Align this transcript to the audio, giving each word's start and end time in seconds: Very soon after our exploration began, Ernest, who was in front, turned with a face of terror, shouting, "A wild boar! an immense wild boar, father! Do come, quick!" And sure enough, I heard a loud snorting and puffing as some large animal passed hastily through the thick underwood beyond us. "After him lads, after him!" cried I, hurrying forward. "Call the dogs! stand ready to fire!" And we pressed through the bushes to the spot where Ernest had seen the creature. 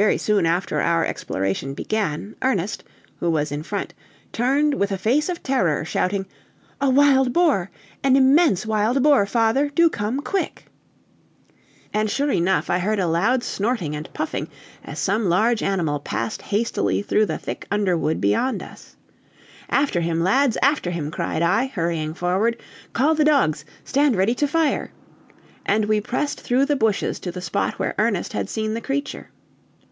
Very 0.00 0.16
soon 0.16 0.46
after 0.46 0.80
our 0.80 1.04
exploration 1.04 1.74
began, 1.74 2.34
Ernest, 2.40 2.84
who 3.18 3.28
was 3.30 3.52
in 3.52 3.62
front, 3.62 3.92
turned 4.32 4.72
with 4.72 4.90
a 4.92 4.96
face 4.96 5.28
of 5.28 5.42
terror, 5.42 5.84
shouting, 5.84 6.24
"A 6.80 6.88
wild 6.88 7.34
boar! 7.34 7.70
an 8.02 8.16
immense 8.16 8.64
wild 8.64 9.02
boar, 9.02 9.26
father! 9.26 9.68
Do 9.68 9.90
come, 9.90 10.20
quick!" 10.22 10.64
And 11.92 12.08
sure 12.08 12.30
enough, 12.30 12.70
I 12.70 12.78
heard 12.78 12.98
a 12.98 13.06
loud 13.06 13.42
snorting 13.44 13.94
and 13.94 14.08
puffing 14.14 14.48
as 14.82 14.98
some 14.98 15.28
large 15.28 15.62
animal 15.62 16.00
passed 16.00 16.40
hastily 16.40 17.02
through 17.02 17.26
the 17.26 17.36
thick 17.36 17.66
underwood 17.70 18.22
beyond 18.22 18.62
us. 18.62 18.96
"After 19.68 20.00
him 20.00 20.22
lads, 20.22 20.56
after 20.62 20.90
him!" 20.90 21.10
cried 21.10 21.42
I, 21.42 21.66
hurrying 21.66 22.14
forward. 22.14 22.56
"Call 22.94 23.14
the 23.14 23.22
dogs! 23.24 23.66
stand 23.84 24.16
ready 24.16 24.34
to 24.36 24.48
fire!" 24.48 24.92
And 25.66 25.84
we 25.84 26.00
pressed 26.00 26.40
through 26.40 26.64
the 26.64 26.74
bushes 26.76 27.20
to 27.20 27.30
the 27.30 27.42
spot 27.42 27.78
where 27.78 27.94
Ernest 27.98 28.32
had 28.32 28.48
seen 28.48 28.72
the 28.72 28.80
creature. 28.80 29.28